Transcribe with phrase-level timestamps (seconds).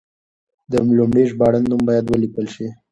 [0.71, 2.67] د لومړي ژباړن نوم باید ولیکل شي.